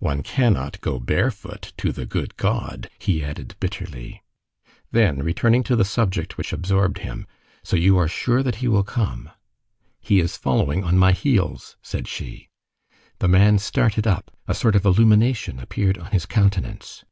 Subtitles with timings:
[0.00, 4.20] One cannot go barefoot to the good God," he added bitterly.
[4.90, 7.24] Then, returning to the subject which absorbed him:—
[7.62, 9.30] "So you are sure that he will come?"
[10.00, 12.48] "He is following on my heels," said she.
[13.20, 14.32] The man started up.
[14.48, 17.04] A sort of illumination appeared on his countenance.